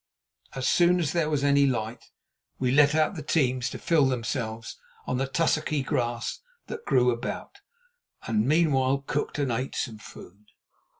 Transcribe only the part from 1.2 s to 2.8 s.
was any light we